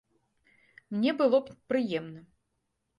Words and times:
Мне 0.95 1.11
было 1.21 1.43
бы 1.45 1.59
прыемна. 1.69 2.29